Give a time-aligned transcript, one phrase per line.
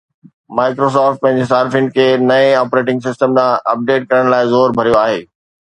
[0.59, 5.25] Microsoft پنهنجي صارفين کي نئين آپريٽنگ سسٽم ڏانهن اپڊيٽ ڪرڻ لاء زور ڀريو آهي